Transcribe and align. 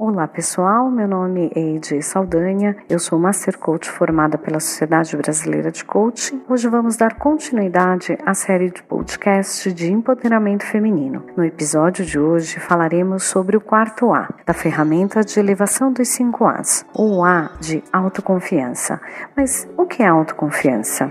Olá 0.00 0.28
pessoal, 0.28 0.88
meu 0.92 1.08
nome 1.08 1.50
é 1.56 1.58
Eide 1.58 2.00
Saldanha, 2.02 2.76
eu 2.88 3.00
sou 3.00 3.18
Master 3.18 3.58
Coach 3.58 3.90
formada 3.90 4.38
pela 4.38 4.60
Sociedade 4.60 5.16
Brasileira 5.16 5.72
de 5.72 5.84
Coaching. 5.84 6.40
Hoje 6.48 6.68
vamos 6.68 6.96
dar 6.96 7.18
continuidade 7.18 8.16
à 8.24 8.32
série 8.32 8.70
de 8.70 8.80
podcast 8.80 9.72
de 9.72 9.90
empoderamento 9.90 10.64
feminino. 10.64 11.24
No 11.36 11.44
episódio 11.44 12.06
de 12.06 12.16
hoje 12.16 12.60
falaremos 12.60 13.24
sobre 13.24 13.56
o 13.56 13.60
quarto 13.60 14.14
A, 14.14 14.28
da 14.46 14.54
ferramenta 14.54 15.22
de 15.22 15.40
elevação 15.40 15.92
dos 15.92 16.06
cinco 16.06 16.46
As, 16.46 16.86
o 16.94 17.24
A 17.24 17.50
de 17.60 17.82
autoconfiança. 17.92 19.00
Mas 19.36 19.68
o 19.76 19.84
que 19.84 20.04
é 20.04 20.06
autoconfiança? 20.06 21.10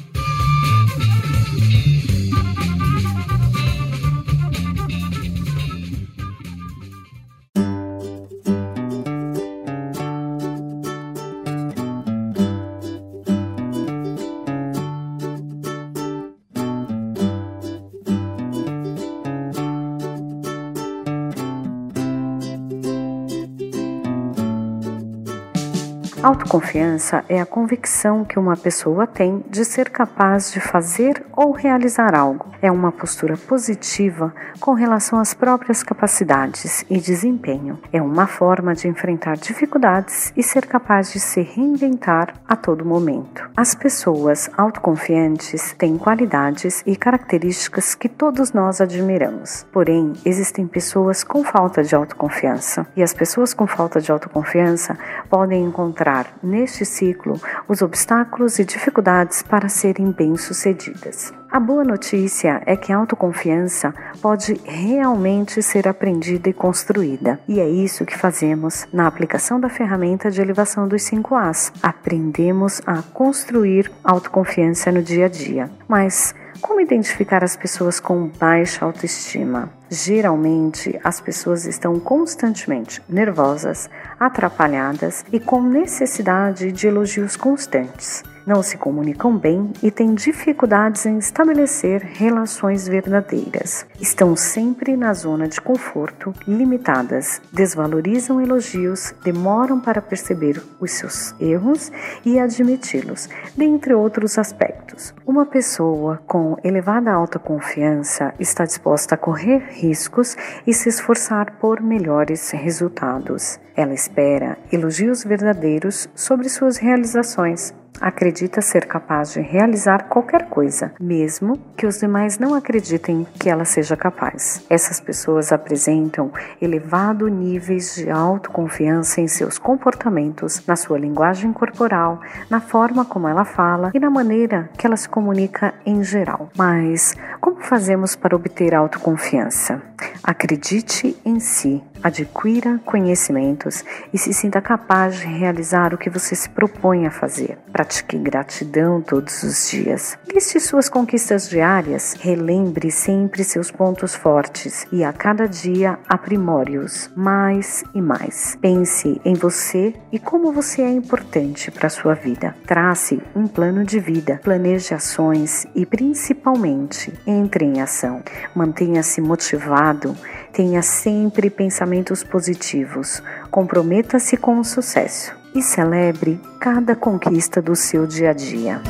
Autoconfiança 26.23 27.25
é 27.27 27.41
a 27.41 27.47
convicção 27.47 28.23
que 28.23 28.37
uma 28.37 28.55
pessoa 28.55 29.07
tem 29.07 29.43
de 29.49 29.65
ser 29.65 29.89
capaz 29.89 30.51
de 30.51 30.59
fazer 30.59 31.25
ou 31.35 31.51
realizar 31.51 32.13
algo. 32.13 32.45
É 32.61 32.71
uma 32.71 32.91
postura 32.91 33.35
positiva 33.35 34.31
com 34.59 34.73
relação 34.73 35.19
às 35.19 35.33
próprias 35.33 35.81
capacidades 35.81 36.85
e 36.87 36.99
desempenho. 36.99 37.79
É 37.91 37.99
uma 37.99 38.27
forma 38.27 38.75
de 38.75 38.87
enfrentar 38.87 39.35
dificuldades 39.35 40.31
e 40.37 40.43
ser 40.43 40.67
capaz 40.67 41.11
de 41.11 41.19
se 41.19 41.41
reinventar 41.41 42.35
a 42.47 42.55
todo 42.55 42.85
momento. 42.85 43.49
As 43.57 43.73
pessoas 43.73 44.47
autoconfiantes 44.55 45.73
têm 45.73 45.97
qualidades 45.97 46.83
e 46.85 46.95
características 46.95 47.95
que 47.95 48.07
todos 48.07 48.53
nós 48.53 48.79
admiramos. 48.79 49.65
Porém, 49.71 50.13
existem 50.23 50.67
pessoas 50.67 51.23
com 51.23 51.43
falta 51.43 51.81
de 51.81 51.95
autoconfiança, 51.95 52.85
e 52.95 53.01
as 53.01 53.11
pessoas 53.11 53.55
com 53.55 53.65
falta 53.65 53.99
de 53.99 54.11
autoconfiança 54.11 54.95
podem 55.27 55.63
encontrar 55.63 56.10
neste 56.43 56.85
ciclo 56.85 57.39
os 57.67 57.81
obstáculos 57.81 58.59
e 58.59 58.65
dificuldades 58.65 59.41
para 59.41 59.69
serem 59.69 60.11
bem-sucedidas. 60.11 61.33
A 61.51 61.59
boa 61.59 61.83
notícia 61.83 62.61
é 62.65 62.77
que 62.77 62.93
a 62.93 62.97
autoconfiança 62.97 63.93
pode 64.21 64.53
realmente 64.63 65.61
ser 65.61 65.85
aprendida 65.85 66.49
e 66.49 66.53
construída, 66.53 67.39
e 67.45 67.59
é 67.59 67.67
isso 67.67 68.05
que 68.05 68.17
fazemos 68.17 68.87
na 68.93 69.05
aplicação 69.05 69.59
da 69.59 69.67
ferramenta 69.67 70.31
de 70.31 70.39
elevação 70.39 70.87
dos 70.87 71.03
5 71.03 71.35
As. 71.35 71.73
Aprendemos 71.83 72.81
a 72.85 73.01
construir 73.01 73.91
autoconfiança 74.01 74.91
no 74.93 75.03
dia 75.03 75.25
a 75.25 75.29
dia. 75.29 75.69
Mas 75.89 76.33
como 76.59 76.81
identificar 76.81 77.43
as 77.43 77.55
pessoas 77.55 77.99
com 77.99 78.27
baixa 78.27 78.83
autoestima? 78.83 79.69
Geralmente, 79.89 80.99
as 81.03 81.21
pessoas 81.21 81.65
estão 81.65 81.99
constantemente 81.99 83.01
nervosas, 83.07 83.89
atrapalhadas 84.19 85.23
e 85.31 85.39
com 85.39 85.61
necessidade 85.61 86.71
de 86.71 86.87
elogios 86.87 87.35
constantes 87.35 88.23
não 88.51 88.61
se 88.61 88.77
comunicam 88.77 89.37
bem 89.37 89.71
e 89.81 89.89
têm 89.89 90.13
dificuldades 90.13 91.05
em 91.05 91.17
estabelecer 91.17 92.01
relações 92.01 92.85
verdadeiras. 92.85 93.85
Estão 93.97 94.35
sempre 94.35 94.97
na 94.97 95.13
zona 95.13 95.47
de 95.47 95.61
conforto, 95.61 96.33
limitadas, 96.45 97.41
desvalorizam 97.53 98.41
elogios, 98.41 99.15
demoram 99.23 99.79
para 99.79 100.01
perceber 100.01 100.61
os 100.81 100.91
seus 100.91 101.33
erros 101.39 101.93
e 102.25 102.37
admiti-los, 102.37 103.29
dentre 103.55 103.93
outros 103.93 104.37
aspectos. 104.37 105.13
Uma 105.25 105.45
pessoa 105.45 106.21
com 106.27 106.57
elevada 106.61 107.09
autoconfiança 107.09 108.33
está 108.37 108.65
disposta 108.65 109.15
a 109.15 109.17
correr 109.17 109.59
riscos 109.69 110.35
e 110.67 110.73
se 110.73 110.89
esforçar 110.89 111.53
por 111.53 111.79
melhores 111.79 112.51
resultados. 112.51 113.61
Ela 113.73 113.93
espera 113.93 114.57
elogios 114.69 115.23
verdadeiros 115.23 116.09
sobre 116.13 116.49
suas 116.49 116.75
realizações 116.75 117.73
acredita 117.99 118.61
ser 118.61 118.85
capaz 118.85 119.33
de 119.33 119.41
realizar 119.41 120.05
qualquer 120.05 120.47
coisa, 120.49 120.91
mesmo 120.99 121.57
que 121.75 121.85
os 121.85 121.99
demais 121.99 122.39
não 122.39 122.53
acreditem 122.53 123.25
que 123.39 123.49
ela 123.49 123.65
seja 123.65 123.95
capaz. 123.95 124.65
Essas 124.69 124.99
pessoas 124.99 125.51
apresentam 125.51 126.31
elevado 126.61 127.27
níveis 127.27 127.95
de 127.95 128.09
autoconfiança 128.09 129.21
em 129.21 129.27
seus 129.27 129.57
comportamentos, 129.57 130.65
na 130.65 130.75
sua 130.75 130.97
linguagem 130.97 131.51
corporal, 131.53 132.21
na 132.49 132.59
forma 132.59 133.05
como 133.05 133.27
ela 133.27 133.45
fala 133.45 133.91
e 133.93 133.99
na 133.99 134.09
maneira 134.09 134.69
que 134.77 134.85
ela 134.87 134.97
se 134.97 135.09
comunica 135.09 135.73
em 135.85 136.03
geral. 136.03 136.49
Mas 136.57 137.15
como 137.39 137.61
fazemos 137.61 138.15
para 138.15 138.35
obter 138.35 138.73
autoconfiança? 138.73 139.81
Acredite 140.23 141.15
em 141.25 141.39
si, 141.39 141.83
adquira 142.03 142.79
conhecimentos 142.85 143.83
e 144.13 144.17
se 144.17 144.33
sinta 144.33 144.61
capaz 144.61 145.17
de 145.19 145.27
realizar 145.27 145.93
o 145.93 145.97
que 145.97 146.09
você 146.09 146.35
se 146.35 146.49
propõe 146.49 147.05
a 147.05 147.11
fazer. 147.11 147.57
Pratique 147.71 148.17
gratidão 148.17 149.01
todos 149.01 149.43
os 149.43 149.69
dias. 149.69 150.17
Liste 150.33 150.59
suas 150.59 150.89
conquistas 150.89 151.49
diárias, 151.49 152.15
relembre 152.19 152.91
sempre 152.91 153.43
seus 153.43 153.71
pontos 153.71 154.13
fortes 154.13 154.85
e 154.91 155.03
a 155.03 155.13
cada 155.13 155.47
dia 155.47 155.99
aprimore-os 156.07 157.09
mais 157.15 157.83
e 157.93 158.01
mais. 158.01 158.57
Pense 158.61 159.19
em 159.23 159.33
você 159.33 159.93
e 160.11 160.19
como 160.19 160.51
você 160.51 160.81
é 160.81 160.89
importante 160.89 161.71
para 161.71 161.87
a 161.87 161.89
sua 161.89 162.13
vida. 162.13 162.55
Trace 162.65 163.21
um 163.35 163.47
plano 163.47 163.83
de 163.83 163.99
vida, 163.99 164.39
planeje 164.43 164.93
ações 164.93 165.65
e 165.75 165.85
principalmente 165.85 167.13
entre 167.25 167.65
em 167.65 167.81
ação. 167.81 168.21
Mantenha-se 168.55 169.21
motivado, 169.21 170.15
tenha 170.51 170.81
sempre 170.81 171.49
pensamentos 171.49 172.23
positivos, 172.23 173.23
comprometa-se 173.49 174.35
com 174.37 174.59
o 174.59 174.63
sucesso 174.63 175.35
e 175.55 175.61
celebre 175.61 176.39
cada 176.59 176.95
conquista 176.95 177.61
do 177.61 177.75
seu 177.75 178.05
dia 178.05 178.31
a 178.31 178.33
dia. 178.33 178.81